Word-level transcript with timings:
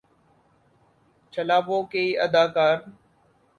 چھلاوہ 1.33 1.77
کی 1.91 2.03
اداکار 2.25 2.77